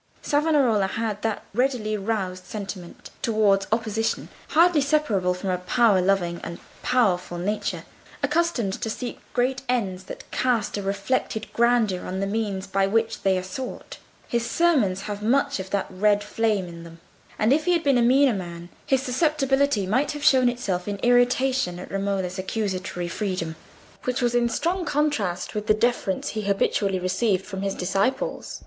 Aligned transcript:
Savonarola 0.23 0.87
had 0.87 1.21
that 1.21 1.43
readily 1.53 1.95
roused 1.95 2.45
resentment 2.45 3.11
towards 3.21 3.67
opposition, 3.71 4.29
hardly 4.47 4.81
separable 4.81 5.35
from 5.35 5.51
a 5.51 5.59
power 5.59 6.01
loving 6.01 6.41
and 6.43 6.57
powerful 6.81 7.37
nature, 7.37 7.83
accustomed 8.23 8.73
to 8.81 8.89
seek 8.89 9.19
great 9.33 9.61
ends 9.69 10.05
that 10.05 10.23
cast 10.31 10.75
a 10.75 10.81
reflected 10.81 11.53
grandeur 11.53 12.03
on 12.07 12.19
the 12.19 12.25
means 12.25 12.65
by 12.65 12.87
which 12.87 13.21
they 13.21 13.37
are 13.37 13.43
sought. 13.43 13.99
His 14.27 14.43
sermons 14.49 15.01
have 15.01 15.21
much 15.21 15.59
of 15.59 15.69
that 15.69 15.85
red 15.91 16.23
flame 16.23 16.65
in 16.67 16.83
them. 16.83 16.99
And 17.37 17.53
if 17.53 17.65
he 17.65 17.73
had 17.73 17.83
been 17.83 17.99
a 17.99 18.01
meaner 18.01 18.33
man 18.33 18.69
his 18.87 19.03
susceptibility 19.03 19.85
might 19.85 20.13
have 20.13 20.23
shown 20.23 20.49
itself 20.49 20.87
in 20.87 20.97
irritation 21.03 21.77
at 21.77 21.91
Romola's 21.91 22.39
accusatory 22.39 23.07
freedom, 23.07 23.55
which 24.05 24.19
was 24.19 24.33
in 24.33 24.49
strong 24.49 24.83
contrast 24.83 25.53
with 25.53 25.67
the 25.67 25.75
deference 25.75 26.29
he 26.29 26.41
habitually 26.41 26.97
received 26.97 27.45
from 27.45 27.61
his 27.61 27.75
disciples. 27.75 28.59